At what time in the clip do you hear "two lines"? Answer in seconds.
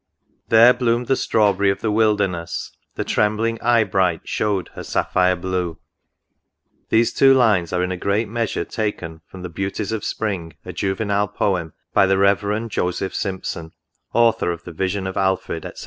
7.13-7.71